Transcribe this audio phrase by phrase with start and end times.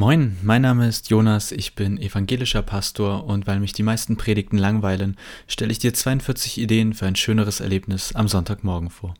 [0.00, 4.56] Moin, mein Name ist Jonas, ich bin evangelischer Pastor und weil mich die meisten Predigten
[4.56, 9.12] langweilen, stelle ich dir 42 Ideen für ein schöneres Erlebnis am Sonntagmorgen vor.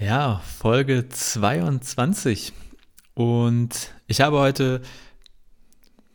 [0.00, 2.52] Ja, Folge 22
[3.14, 4.82] und ich habe heute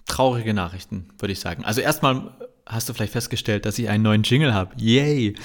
[0.05, 1.63] traurige Nachrichten, würde ich sagen.
[1.63, 2.33] Also erstmal
[2.65, 4.75] hast du vielleicht festgestellt, dass ich einen neuen Jingle habe.
[4.75, 5.37] Yay!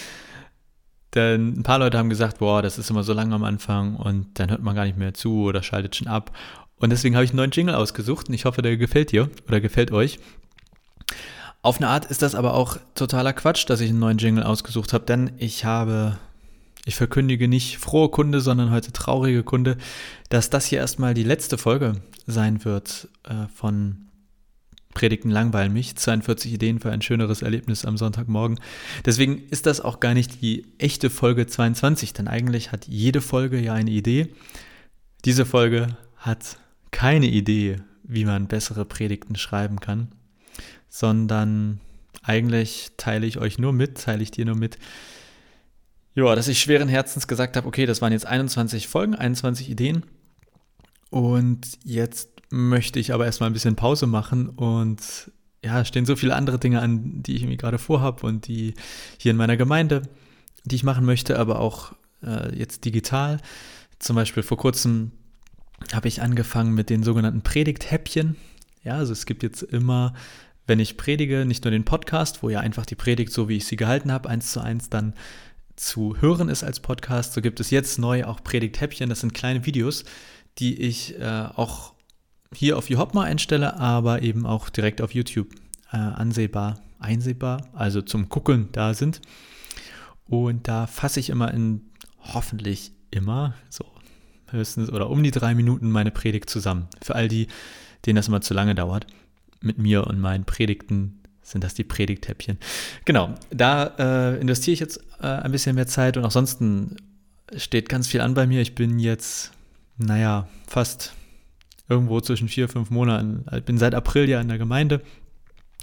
[1.16, 4.38] Denn ein paar Leute haben gesagt, boah, das ist immer so lang am Anfang und
[4.38, 6.30] dann hört man gar nicht mehr zu oder schaltet schon ab.
[6.78, 9.62] Und deswegen habe ich einen neuen Jingle ausgesucht und ich hoffe, der gefällt dir oder
[9.62, 10.18] gefällt euch.
[11.62, 14.92] Auf eine Art ist das aber auch totaler Quatsch, dass ich einen neuen Jingle ausgesucht
[14.92, 16.18] habe, denn ich habe,
[16.84, 19.78] ich verkündige nicht frohe Kunde, sondern heute traurige Kunde,
[20.28, 21.94] dass das hier erstmal die letzte Folge
[22.26, 24.05] sein wird äh, von
[24.96, 25.94] Predigten langweilen mich.
[25.94, 28.58] 42 Ideen für ein schöneres Erlebnis am Sonntagmorgen.
[29.04, 33.60] Deswegen ist das auch gar nicht die echte Folge 22, denn eigentlich hat jede Folge
[33.60, 34.28] ja eine Idee.
[35.26, 36.56] Diese Folge hat
[36.92, 40.08] keine Idee, wie man bessere Predigten schreiben kann,
[40.88, 41.78] sondern
[42.22, 44.78] eigentlich teile ich euch nur mit, teile ich dir nur mit,
[46.14, 50.06] ja, dass ich schweren Herzens gesagt habe, okay, das waren jetzt 21 Folgen, 21 Ideen
[51.10, 55.30] und jetzt möchte ich aber erstmal ein bisschen Pause machen und
[55.64, 58.74] ja, stehen so viele andere Dinge an, die ich irgendwie gerade vorhabe und die
[59.18, 60.02] hier in meiner Gemeinde,
[60.64, 63.40] die ich machen möchte, aber auch äh, jetzt digital.
[63.98, 65.12] Zum Beispiel vor kurzem
[65.92, 68.36] habe ich angefangen mit den sogenannten Predigthäppchen.
[68.84, 70.14] Ja, also es gibt jetzt immer,
[70.66, 73.66] wenn ich predige, nicht nur den Podcast, wo ja einfach die Predigt, so wie ich
[73.66, 75.14] sie gehalten habe, eins zu eins dann
[75.74, 79.10] zu hören ist als Podcast, so gibt es jetzt neu auch Predigthäppchen.
[79.10, 80.04] Das sind kleine Videos,
[80.58, 81.95] die ich äh, auch
[82.56, 85.48] hier auf YouHopma einstelle, aber eben auch direkt auf YouTube
[85.92, 89.20] äh, ansehbar, einsehbar, also zum Gucken da sind.
[90.26, 91.82] Und da fasse ich immer in
[92.20, 93.84] hoffentlich immer so
[94.50, 96.88] höchstens oder um die drei Minuten meine Predigt zusammen.
[97.02, 97.48] Für all die,
[98.04, 99.06] denen das immer zu lange dauert.
[99.60, 102.58] Mit mir und meinen Predigten sind das die Predigthäppchen.
[103.04, 106.96] Genau, da äh, investiere ich jetzt äh, ein bisschen mehr Zeit und ansonsten
[107.56, 108.60] steht ganz viel an bei mir.
[108.60, 109.52] Ich bin jetzt,
[109.96, 111.14] naja, fast
[111.88, 113.44] irgendwo zwischen vier, fünf Monaten.
[113.54, 115.02] Ich bin seit April ja in der Gemeinde.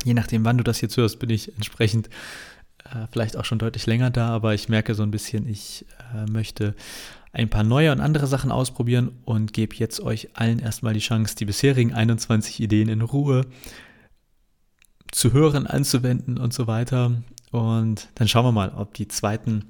[0.03, 2.09] Je nachdem, wann du das jetzt hörst, bin ich entsprechend
[2.85, 6.29] äh, vielleicht auch schon deutlich länger da, aber ich merke so ein bisschen, ich äh,
[6.29, 6.75] möchte
[7.31, 11.35] ein paar neue und andere Sachen ausprobieren und gebe jetzt euch allen erstmal die Chance,
[11.35, 13.45] die bisherigen 21 Ideen in Ruhe
[15.11, 17.23] zu hören, anzuwenden und so weiter.
[17.51, 19.65] Und dann schauen wir mal, ob die zweiten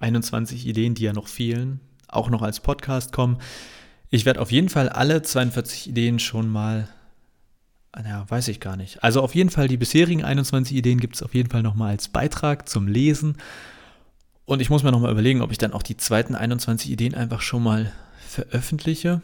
[0.00, 3.38] 21 Ideen, die ja noch fehlen, auch noch als Podcast kommen.
[4.10, 6.88] Ich werde auf jeden Fall alle 42 Ideen schon mal,
[7.96, 9.02] naja, weiß ich gar nicht.
[9.04, 12.08] Also auf jeden Fall die bisherigen 21 Ideen gibt es auf jeden Fall nochmal als
[12.08, 13.36] Beitrag zum Lesen.
[14.46, 17.40] Und ich muss mir nochmal überlegen, ob ich dann auch die zweiten 21 Ideen einfach
[17.40, 17.92] schon mal
[18.26, 19.22] veröffentliche.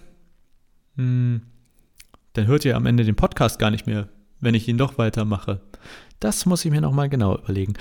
[0.97, 1.43] Hm,
[2.35, 4.09] dann hört ihr am Ende den Podcast gar nicht mehr,
[4.39, 5.61] wenn ich ihn doch weitermache.
[6.21, 7.75] Das muss ich mir nochmal genau überlegen.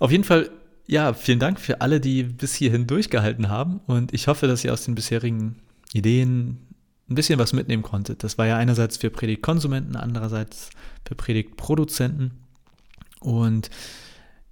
[0.00, 0.50] Auf jeden Fall,
[0.88, 3.80] ja, vielen Dank für alle, die bis hierhin durchgehalten haben.
[3.86, 5.56] Und ich hoffe, dass ihr aus den bisherigen
[5.92, 6.68] Ideen
[7.08, 8.22] ein bisschen was mitnehmen konntet.
[8.22, 10.70] Das war ja einerseits für Predigtkonsumenten, andererseits
[11.06, 12.32] für Predigtproduzenten.
[13.20, 13.70] Und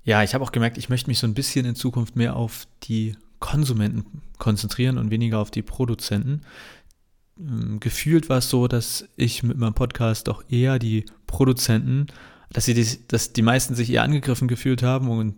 [0.05, 2.67] ja, ich habe auch gemerkt, ich möchte mich so ein bisschen in Zukunft mehr auf
[2.85, 6.43] die Konsumenten konzentrieren und weniger auf die Produzenten.
[7.39, 12.07] Ähm, gefühlt war es so, dass ich mit meinem Podcast auch eher die Produzenten,
[12.51, 15.35] dass sie die, dass die meisten sich eher angegriffen gefühlt haben und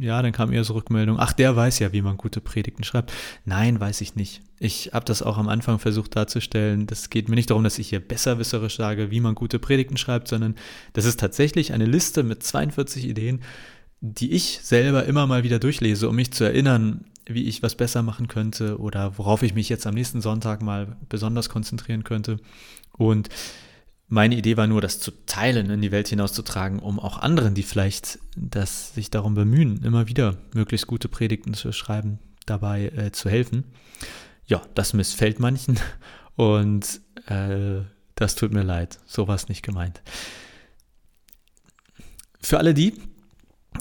[0.00, 3.12] ja, dann kam eher so Rückmeldung, ach, der weiß ja, wie man gute Predigten schreibt.
[3.44, 4.42] Nein, weiß ich nicht.
[4.58, 6.86] Ich habe das auch am Anfang versucht darzustellen.
[6.86, 10.28] Das geht mir nicht darum, dass ich hier besserwisserisch sage, wie man gute Predigten schreibt,
[10.28, 10.54] sondern
[10.92, 13.40] das ist tatsächlich eine Liste mit 42 Ideen,
[14.00, 18.02] die ich selber immer mal wieder durchlese, um mich zu erinnern, wie ich was besser
[18.02, 22.38] machen könnte oder worauf ich mich jetzt am nächsten Sonntag mal besonders konzentrieren könnte.
[22.92, 23.28] Und
[24.08, 27.62] meine Idee war nur, das zu teilen, in die Welt hinauszutragen, um auch anderen, die
[27.62, 33.28] vielleicht das sich darum bemühen, immer wieder möglichst gute Predigten zu schreiben, dabei äh, zu
[33.28, 33.64] helfen.
[34.46, 35.78] Ja, das missfällt manchen
[36.36, 37.82] und äh,
[38.14, 38.98] das tut mir leid.
[39.06, 40.00] So war es nicht gemeint.
[42.40, 42.94] Für alle die,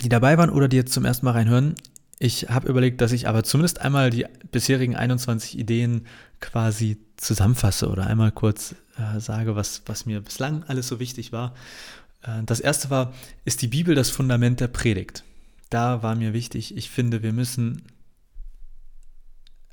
[0.03, 1.75] die dabei waren oder die jetzt zum ersten Mal reinhören,
[2.19, 6.07] ich habe überlegt, dass ich aber zumindest einmal die bisherigen 21 Ideen
[6.41, 11.53] quasi zusammenfasse oder einmal kurz äh, sage, was, was mir bislang alles so wichtig war.
[12.23, 13.13] Äh, das erste war,
[13.45, 15.23] ist die Bibel das Fundament der Predigt?
[15.69, 17.83] Da war mir wichtig, ich finde, wir müssen,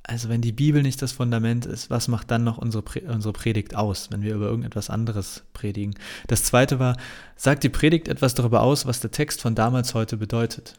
[0.02, 3.76] also wenn die Bibel nicht das Fundament ist, was macht dann noch unsere, unsere Predigt
[3.76, 5.94] aus, wenn wir über irgendetwas anderes predigen?
[6.26, 6.96] Das zweite war,
[7.36, 10.74] sagt die Predigt etwas darüber aus, was der Text von damals heute bedeutet?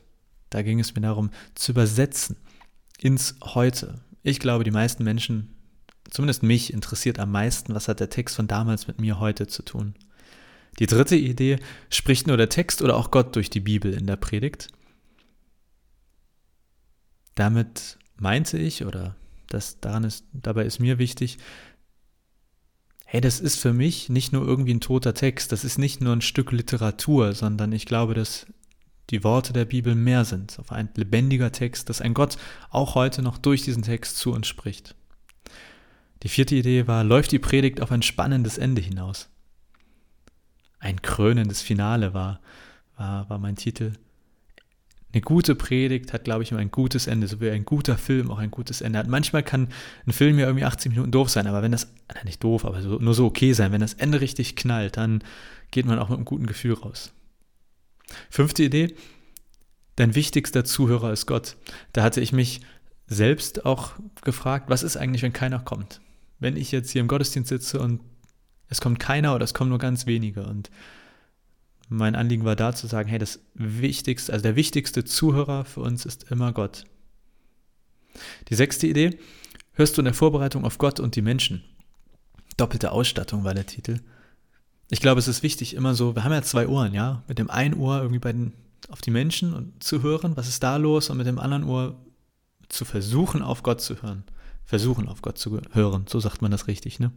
[0.50, 2.36] Da ging es mir darum, zu übersetzen
[3.00, 5.54] ins Heute, Ich glaube, die meisten Menschen,
[6.09, 9.63] zumindest mich, interessiert am meisten, was hat der Text von damals mit mir heute zu
[9.63, 9.95] tun.
[10.79, 11.57] Die dritte Idee,
[11.89, 14.67] spricht nur der Text oder auch Gott durch die Bibel in der Predigt?
[17.35, 19.15] Damit meinte ich, oder
[19.47, 21.37] das daran ist, dabei ist mir wichtig,
[23.05, 26.13] hey, das ist für mich nicht nur irgendwie ein toter Text, das ist nicht nur
[26.13, 28.45] ein Stück Literatur, sondern ich glaube, dass
[29.11, 32.37] die Worte der Bibel mehr sind, auf ein lebendiger Text, dass ein Gott
[32.69, 34.95] auch heute noch durch diesen Text zu uns spricht.
[36.25, 39.30] Die vierte Idee war, läuft die Predigt auf ein spannendes Ende hinaus?
[40.80, 42.39] Ein krönendes Finale war,
[42.98, 43.94] war, war mein Titel.
[45.13, 48.31] Eine gute Predigt hat, glaube ich, immer ein gutes Ende, so wie ein guter Film
[48.31, 49.07] auch ein gutes Ende hat.
[49.07, 49.68] Manchmal kann
[50.07, 51.94] ein Film ja irgendwie 80 Minuten doof sein, aber wenn das,
[52.24, 55.24] nicht doof, aber so, nur so okay sein, wenn das Ende richtig knallt, dann
[55.69, 57.13] geht man auch mit einem guten Gefühl raus.
[58.31, 58.95] Fünfte Idee,
[59.95, 61.56] dein wichtigster Zuhörer ist Gott.
[61.94, 62.62] Da hatte ich mich
[63.06, 63.92] selbst auch
[64.24, 66.01] gefragt, was ist eigentlich, wenn keiner kommt?
[66.39, 68.01] Wenn ich jetzt hier im Gottesdienst sitze und
[68.67, 70.69] es kommt keiner oder es kommen nur ganz wenige und
[71.87, 76.05] mein Anliegen war da zu sagen, hey, das Wichtigste, also der wichtigste Zuhörer für uns
[76.05, 76.83] ist immer Gott.
[78.49, 79.19] Die sechste Idee,
[79.73, 81.63] hörst du in der Vorbereitung auf Gott und die Menschen.
[82.57, 83.99] Doppelte Ausstattung war der Titel.
[84.89, 87.49] Ich glaube, es ist wichtig, immer so, wir haben ja zwei Ohren, ja, mit dem
[87.49, 88.53] einen Ohr irgendwie bei den,
[88.89, 91.99] auf die Menschen und zu hören, was ist da los, und mit dem anderen Ohr
[92.69, 94.23] zu versuchen, auf Gott zu hören.
[94.65, 97.12] Versuchen, auf Gott zu hören, so sagt man das richtig, ne?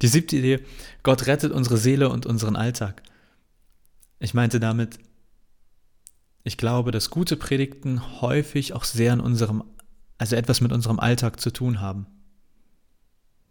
[0.00, 0.64] Die siebte Idee,
[1.02, 3.02] Gott rettet unsere Seele und unseren Alltag.
[4.18, 4.98] Ich meinte damit,
[6.42, 9.62] ich glaube, dass gute Predigten häufig auch sehr in unserem,
[10.18, 12.06] also etwas mit unserem Alltag zu tun haben.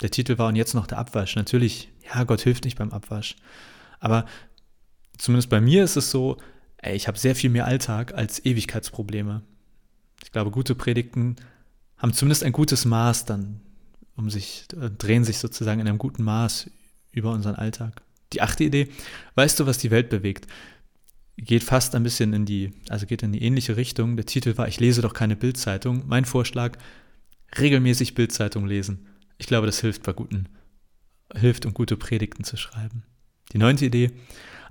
[0.02, 1.36] Der Titel war und jetzt noch der Abwasch.
[1.36, 3.38] Natürlich, ja, Gott hilft nicht beim Abwasch.
[4.00, 4.26] Aber
[5.18, 6.38] zumindest bei mir ist es so,
[6.78, 9.44] ey, ich habe sehr viel mehr Alltag als Ewigkeitsprobleme.
[10.24, 11.36] Ich glaube, gute Predigten
[12.02, 13.62] haben zumindest ein gutes Maß dann,
[14.16, 16.70] um sich, äh, drehen sich sozusagen in einem guten Maß
[17.12, 18.02] über unseren Alltag.
[18.34, 18.90] Die achte Idee,
[19.36, 20.48] weißt du, was die Welt bewegt?
[21.38, 24.16] Geht fast ein bisschen in die, also geht in die ähnliche Richtung.
[24.16, 26.04] Der Titel war, ich lese doch keine Bildzeitung.
[26.08, 26.78] Mein Vorschlag,
[27.58, 29.08] regelmäßig Bildzeitung lesen.
[29.38, 30.50] Ich glaube, das hilft bei guten,
[31.36, 33.04] hilft, um gute Predigten zu schreiben.
[33.54, 34.12] Die neunte Idee,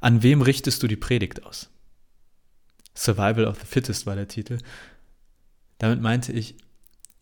[0.00, 1.70] an wem richtest du die Predigt aus?
[2.96, 4.58] Survival of the Fittest war der Titel.
[5.78, 6.56] Damit meinte ich,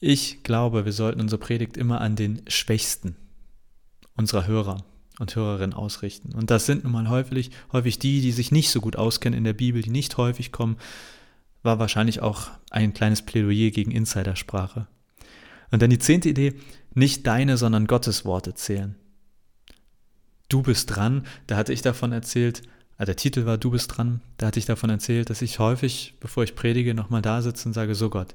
[0.00, 3.16] ich glaube, wir sollten unsere Predigt immer an den Schwächsten
[4.16, 4.84] unserer Hörer
[5.18, 6.34] und Hörerinnen ausrichten.
[6.34, 9.44] Und das sind nun mal häufig, häufig die, die sich nicht so gut auskennen in
[9.44, 10.76] der Bibel, die nicht häufig kommen,
[11.62, 14.86] war wahrscheinlich auch ein kleines Plädoyer gegen Insidersprache.
[15.70, 16.54] Und dann die zehnte Idee,
[16.94, 18.96] nicht deine, sondern Gottes Worte zählen.
[20.48, 22.62] Du bist dran, da hatte ich davon erzählt,
[22.96, 26.14] also der Titel war Du bist dran, da hatte ich davon erzählt, dass ich häufig,
[26.20, 28.34] bevor ich predige, nochmal da sitze und sage, so Gott,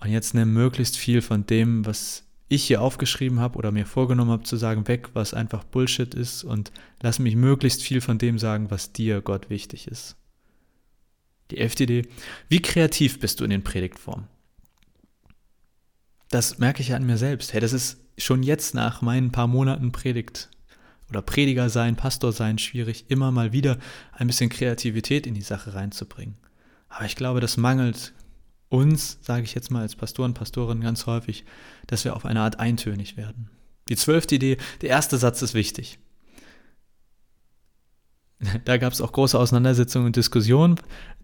[0.00, 4.30] und jetzt nimm möglichst viel von dem, was ich hier aufgeschrieben habe oder mir vorgenommen
[4.30, 6.72] habe zu sagen, weg, was einfach Bullshit ist und
[7.02, 10.16] lass mich möglichst viel von dem sagen, was dir, Gott, wichtig ist.
[11.50, 12.06] Die Idee,
[12.48, 14.26] wie kreativ bist du in den Predigtformen?
[16.30, 17.52] Das merke ich ja an mir selbst.
[17.52, 20.50] Hey, das ist schon jetzt nach meinen paar Monaten Predigt
[21.08, 23.78] oder Prediger sein, Pastor sein schwierig, immer mal wieder
[24.12, 26.36] ein bisschen Kreativität in die Sache reinzubringen.
[26.90, 28.12] Aber ich glaube, das mangelt
[28.68, 31.44] uns, sage ich jetzt mal als Pastoren, Pastorin ganz häufig,
[31.86, 33.50] dass wir auf eine Art eintönig werden.
[33.88, 35.98] Die zwölfte Idee, der erste Satz ist wichtig.
[38.64, 40.76] Da gab es auch große Auseinandersetzungen und Diskussionen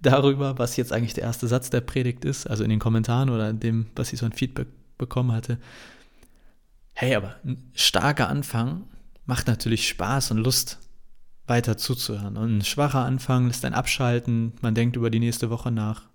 [0.02, 3.48] darüber, was jetzt eigentlich der erste Satz der Predigt ist, also in den Kommentaren oder
[3.50, 4.66] in dem, was ich so ein Feedback
[4.98, 5.58] bekommen hatte.
[6.92, 8.88] Hey, aber ein starker Anfang
[9.26, 10.78] macht natürlich Spaß und Lust,
[11.46, 12.36] weiter zuzuhören.
[12.36, 16.08] Und ein schwacher Anfang lässt ein abschalten, man denkt über die nächste Woche nach.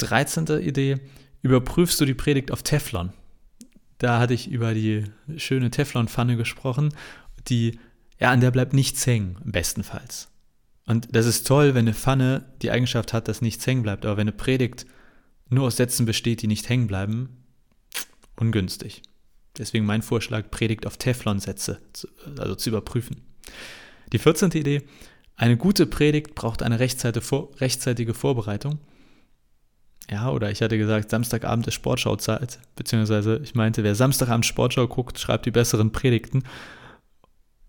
[0.00, 0.46] 13.
[0.60, 0.98] Idee,
[1.42, 3.12] überprüfst du die Predigt auf Teflon.
[3.98, 5.04] Da hatte ich über die
[5.36, 6.94] schöne Teflon-Pfanne gesprochen,
[7.48, 7.78] die,
[8.18, 10.28] ja, an der bleibt nichts hängen, bestenfalls.
[10.86, 14.16] Und das ist toll, wenn eine Pfanne die Eigenschaft hat, dass nichts hängen bleibt, aber
[14.16, 14.86] wenn eine Predigt
[15.48, 17.44] nur aus Sätzen besteht, die nicht hängen bleiben,
[18.36, 19.02] ungünstig.
[19.58, 21.80] Deswegen mein Vorschlag, Predigt auf Teflon-Sätze,
[22.38, 23.22] also zu überprüfen.
[24.12, 24.52] Die 14.
[24.52, 24.82] Idee,
[25.36, 28.78] eine gute Predigt braucht eine rechtzeitige Vorbereitung.
[30.08, 35.18] Ja, oder ich hatte gesagt, Samstagabend ist Sportschauzeit, beziehungsweise ich meinte, wer Samstagabend Sportschau guckt,
[35.18, 36.42] schreibt die besseren Predigten.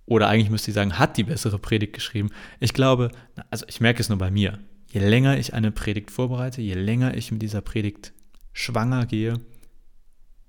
[0.06, 2.32] Oder eigentlich müsste ich sagen, hat die bessere Predigt geschrieben.
[2.60, 3.12] Ich glaube,
[3.50, 4.60] also ich merke es nur bei mir.
[4.92, 8.12] Je länger ich eine Predigt vorbereite, je länger ich mit dieser Predigt
[8.54, 9.40] schwanger gehe,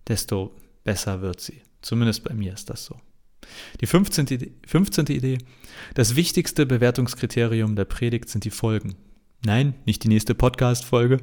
[0.08, 1.62] desto besser wird sie.
[1.80, 2.96] Zumindest bei mir ist das so.
[3.80, 4.54] Die 15.
[4.66, 5.06] 15.
[5.06, 5.38] Idee.
[5.94, 8.94] Das wichtigste Bewertungskriterium der Predigt sind die Folgen.
[9.44, 11.18] Nein, nicht die nächste Podcast-Folge,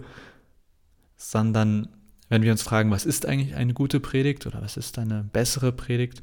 [1.19, 1.89] sondern
[2.29, 5.71] wenn wir uns fragen, was ist eigentlich eine gute Predigt oder was ist eine bessere
[5.71, 6.21] Predigt,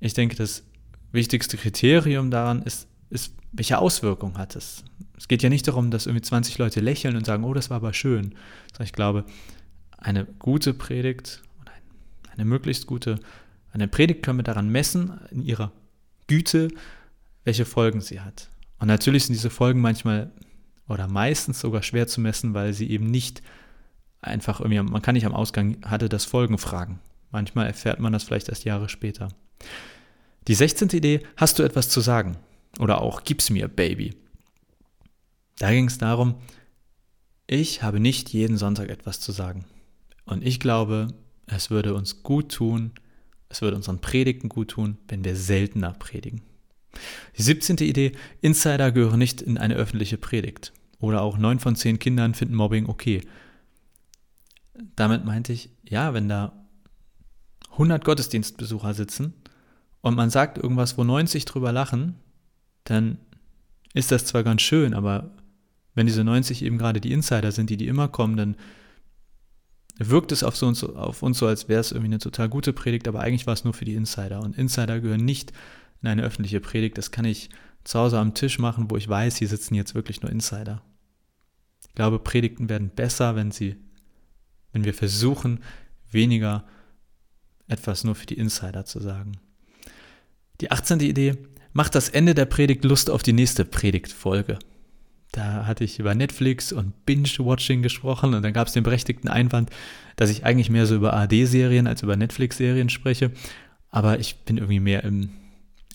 [0.00, 0.64] ich denke, das
[1.12, 4.84] wichtigste Kriterium daran ist, ist welche Auswirkung hat es?
[5.16, 7.76] Es geht ja nicht darum, dass irgendwie 20 Leute lächeln und sagen, oh, das war
[7.76, 8.34] aber schön.
[8.72, 9.24] Sondern ich glaube,
[9.98, 11.42] eine gute Predigt
[12.40, 13.16] eine möglichst gute,
[13.72, 15.72] eine Predigt können wir daran messen, in ihrer
[16.26, 16.68] Güte,
[17.44, 18.48] welche Folgen sie hat.
[18.78, 20.30] Und natürlich sind diese Folgen manchmal
[20.88, 23.42] oder meistens sogar schwer zu messen, weil sie eben nicht
[24.22, 27.00] einfach irgendwie, man kann nicht am Ausgang, hatte das Folgen fragen.
[27.30, 29.28] Manchmal erfährt man das vielleicht erst Jahre später.
[30.48, 30.88] Die 16.
[30.90, 32.36] Idee, hast du etwas zu sagen?
[32.78, 34.14] Oder auch, gib's mir, Baby.
[35.58, 36.36] Da ging es darum,
[37.46, 39.64] ich habe nicht jeden Sonntag etwas zu sagen.
[40.24, 41.08] Und ich glaube,
[41.46, 42.92] es würde uns gut tun,
[43.48, 46.42] es würde unseren Predigten gut tun, wenn wir seltener predigen.
[47.36, 47.78] Die 17.
[47.78, 50.72] Idee, Insider gehören nicht in eine öffentliche Predigt.
[51.00, 53.22] Oder auch 9 von 10 Kindern finden Mobbing okay.
[54.96, 56.52] Damit meinte ich, ja, wenn da
[57.72, 59.34] 100 Gottesdienstbesucher sitzen
[60.00, 62.16] und man sagt irgendwas, wo 90 drüber lachen,
[62.84, 63.18] dann
[63.94, 65.30] ist das zwar ganz schön, aber
[65.94, 68.56] wenn diese 90 eben gerade die Insider sind, die, die immer kommen, dann
[69.98, 72.72] wirkt es auf, so uns, auf uns so, als wäre es irgendwie eine total gute
[72.72, 74.40] Predigt, aber eigentlich war es nur für die Insider.
[74.40, 75.52] Und Insider gehören nicht
[76.00, 76.96] in eine öffentliche Predigt.
[76.96, 77.50] Das kann ich
[77.84, 80.82] zu Hause am Tisch machen, wo ich weiß, hier sitzen jetzt wirklich nur Insider.
[81.86, 83.76] Ich glaube, Predigten werden besser, wenn sie,
[84.72, 85.60] wenn wir versuchen,
[86.10, 86.64] weniger
[87.68, 89.38] etwas nur für die Insider zu sagen.
[90.60, 91.00] Die 18.
[91.00, 91.36] Idee,
[91.72, 94.58] macht das Ende der Predigt Lust auf die nächste Predigtfolge.
[95.32, 99.70] Da hatte ich über Netflix und Binge-Watching gesprochen und dann gab es den berechtigten Einwand,
[100.16, 103.30] dass ich eigentlich mehr so über AD-Serien als über Netflix-Serien spreche.
[103.90, 105.30] Aber ich bin irgendwie mehr im,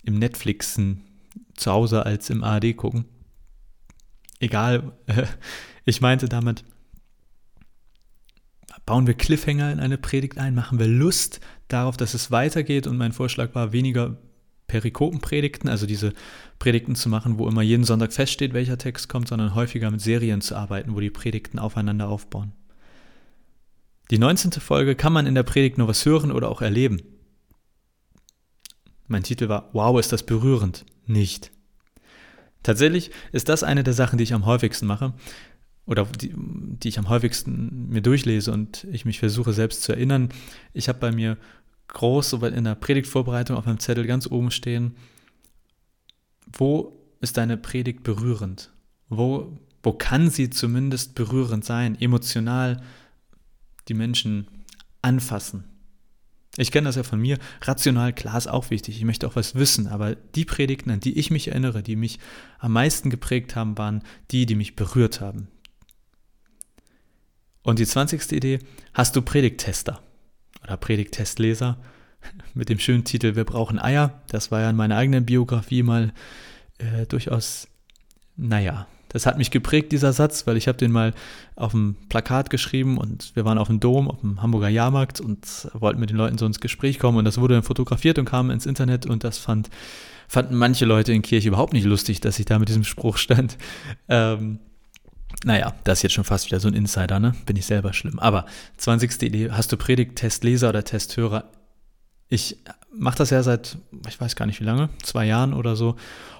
[0.03, 1.01] im Netflixen
[1.55, 3.05] zu Hause als im AD gucken.
[4.39, 4.93] Egal,
[5.85, 6.63] ich meinte damit,
[8.85, 12.97] bauen wir Cliffhanger in eine Predigt ein, machen wir Lust darauf, dass es weitergeht und
[12.97, 14.17] mein Vorschlag war, weniger
[14.67, 16.13] Perikopenpredigten, also diese
[16.59, 20.41] Predigten zu machen, wo immer jeden Sonntag feststeht, welcher Text kommt, sondern häufiger mit Serien
[20.41, 22.53] zu arbeiten, wo die Predigten aufeinander aufbauen.
[24.11, 24.51] Die 19.
[24.53, 27.01] Folge kann man in der Predigt nur was hören oder auch erleben.
[29.07, 30.85] Mein Titel war Wow, ist das berührend?
[31.05, 31.51] Nicht.
[32.63, 35.13] Tatsächlich ist das eine der Sachen, die ich am häufigsten mache
[35.85, 40.29] oder die, die ich am häufigsten mir durchlese und ich mich versuche selbst zu erinnern.
[40.73, 41.37] Ich habe bei mir
[41.87, 44.95] groß, in der Predigtvorbereitung auf meinem Zettel ganz oben stehen,
[46.51, 48.71] wo ist deine Predigt berührend?
[49.09, 52.81] Wo, wo kann sie zumindest berührend sein, emotional
[53.87, 54.47] die Menschen
[55.01, 55.65] anfassen?
[56.57, 57.37] Ich kenne das ja von mir.
[57.61, 58.95] Rational, klar, ist auch wichtig.
[58.95, 59.87] Ich möchte auch was wissen.
[59.87, 62.19] Aber die Predigten, an die ich mich erinnere, die mich
[62.59, 65.49] am meisten geprägt haben, waren die, die mich berührt haben.
[67.65, 68.31] Und die 20.
[68.31, 68.59] Idee,
[68.93, 69.99] hast du Predigttester?
[70.65, 71.77] oder Predigtestleser
[72.53, 74.21] mit dem schönen Titel Wir brauchen Eier.
[74.29, 76.13] Das war ja in meiner eigenen Biografie mal
[76.77, 77.67] äh, durchaus,
[78.35, 81.13] naja, das hat mich geprägt, dieser Satz, weil ich habe den mal
[81.55, 85.69] auf dem Plakat geschrieben und wir waren auf dem Dom, auf dem Hamburger Jahrmarkt und
[85.73, 88.51] wollten mit den Leuten so ins Gespräch kommen und das wurde dann fotografiert und kam
[88.51, 89.69] ins Internet und das fand,
[90.27, 93.57] fanden manche Leute in Kirche überhaupt nicht lustig, dass ich da mit diesem Spruch stand.
[94.09, 94.59] Ähm,
[95.45, 97.35] naja, das ist jetzt schon fast wieder so ein Insider, ne?
[97.45, 98.17] Bin ich selber schlimm.
[98.17, 98.45] Aber
[98.77, 99.21] 20.
[99.21, 101.51] Idee, hast du Predigt, Testleser oder Testhörer?
[102.27, 102.57] Ich
[102.91, 105.97] mache das ja seit, ich weiß gar nicht wie lange, zwei Jahren oder so.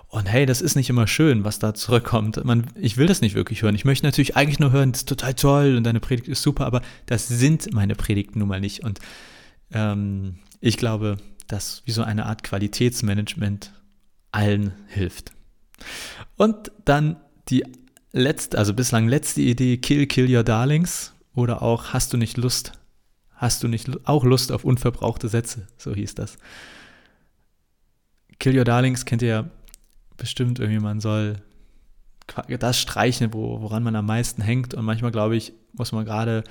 [0.07, 2.43] Und hey, das ist nicht immer schön, was da zurückkommt.
[2.45, 3.75] Man, ich will das nicht wirklich hören.
[3.75, 6.65] Ich möchte natürlich eigentlich nur hören, das ist total toll und deine Predigt ist super,
[6.65, 8.83] aber das sind meine Predigten nun mal nicht.
[8.83, 8.99] Und
[9.71, 13.71] ähm, ich glaube, dass wie so eine Art Qualitätsmanagement
[14.31, 15.31] allen hilft.
[16.37, 17.17] Und dann
[17.49, 17.63] die
[18.15, 22.71] letzte, also bislang letzte Idee, Kill, Kill Your Darlings oder auch Hast du nicht Lust?
[23.35, 25.67] Hast du nicht auch Lust auf unverbrauchte Sätze?
[25.77, 26.37] So hieß das.
[28.39, 29.49] Kill Your Darlings kennt ihr ja
[30.17, 31.35] bestimmt irgendwie, man soll
[32.47, 34.73] das streichen, wo, woran man am meisten hängt.
[34.73, 36.43] Und manchmal, glaube ich, muss man gerade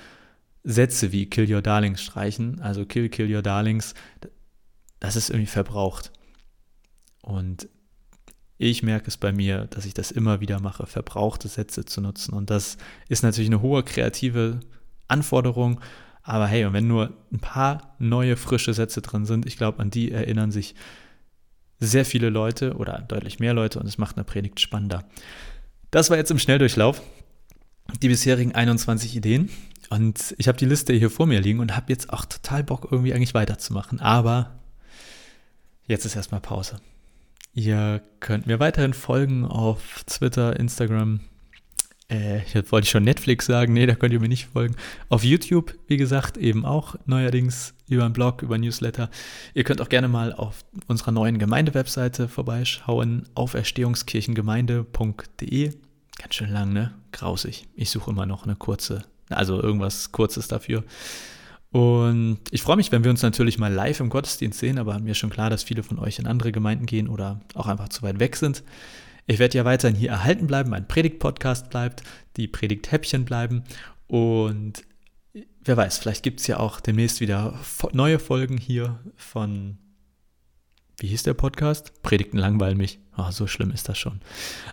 [0.63, 2.61] Sätze wie Kill Your Darlings streichen.
[2.61, 3.95] Also Kill, Kill Your Darlings,
[4.99, 6.11] das ist irgendwie verbraucht.
[7.23, 7.67] Und
[8.57, 12.33] ich merke es bei mir, dass ich das immer wieder mache, verbrauchte Sätze zu nutzen.
[12.33, 12.77] Und das
[13.09, 14.61] ist natürlich eine hohe kreative
[15.07, 15.81] Anforderung.
[16.23, 19.89] Aber hey, und wenn nur ein paar neue, frische Sätze drin sind, ich glaube, an
[19.89, 20.75] die erinnern sich
[21.79, 25.03] sehr viele Leute oder deutlich mehr Leute und es macht eine Predigt spannender.
[25.91, 27.01] Das war jetzt im Schnelldurchlauf
[28.01, 29.49] die bisherigen 21 Ideen.
[29.89, 32.87] Und ich habe die Liste hier vor mir liegen und habe jetzt auch total Bock,
[32.89, 33.99] irgendwie eigentlich weiterzumachen.
[33.99, 34.59] Aber
[35.85, 36.79] jetzt ist erstmal Pause.
[37.55, 41.21] Ihr könnt mir weiterhin folgen auf Twitter, Instagram,
[42.07, 44.75] Äh, jetzt wollte ich schon Netflix sagen, nee, da könnt ihr mir nicht folgen.
[45.09, 49.09] Auf YouTube, wie gesagt, eben auch neuerdings über einen Blog, über Newsletter.
[49.55, 55.73] Ihr könnt auch gerne mal auf unserer neuen Gemeindewebseite vorbeischauen, auferstehungskirchengemeinde.de.
[56.17, 56.93] Ganz schön lang, ne?
[57.11, 57.65] Grausig.
[57.75, 60.83] Ich suche immer noch eine kurze, also irgendwas Kurzes dafür.
[61.75, 65.11] Und ich freue mich, wenn wir uns natürlich mal live im Gottesdienst sehen, aber mir
[65.11, 68.01] ist schon klar, dass viele von euch in andere Gemeinden gehen oder auch einfach zu
[68.01, 68.63] weit weg sind.
[69.27, 72.01] Ich werde ja weiterhin hier erhalten bleiben, mein Predigt-Podcast bleibt,
[72.37, 73.65] die Predigt-Häppchen bleiben
[74.07, 74.83] und
[75.65, 77.59] wer weiß, vielleicht gibt es ja auch demnächst wieder
[77.91, 79.77] neue Folgen hier von,
[80.99, 82.01] wie hieß der Podcast?
[82.03, 82.99] Predigten langweilen mich.
[83.17, 84.21] Oh, so schlimm ist das schon.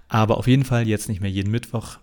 [0.06, 1.99] Aber auf jeden Fall jetzt nicht mehr jeden Mittwoch.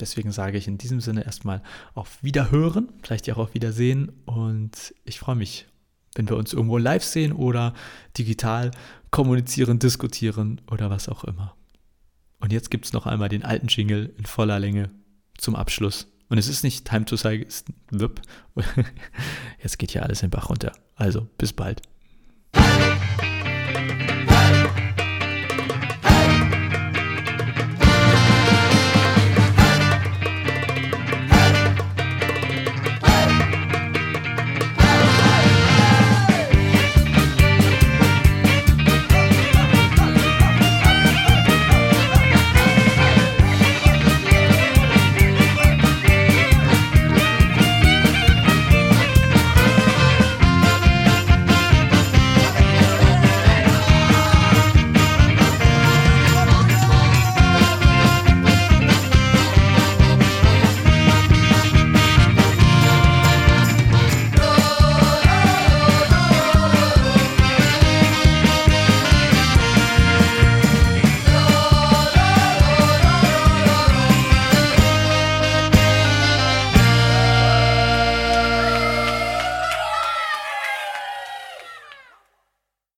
[0.00, 1.62] Deswegen sage ich in diesem Sinne erstmal
[1.94, 5.66] auf Wiederhören, vielleicht auch auf Wiedersehen und ich freue mich,
[6.14, 7.74] wenn wir uns irgendwo live sehen oder
[8.18, 8.72] digital
[9.10, 11.54] kommunizieren, diskutieren oder was auch immer.
[12.40, 14.90] Und jetzt gibt es noch einmal den alten Jingle in voller Länge
[15.38, 16.10] zum Abschluss.
[16.28, 17.40] Und es ist nicht Time to Say,
[19.62, 20.72] Jetzt geht hier alles in den Bach runter.
[20.96, 21.82] Also, bis bald.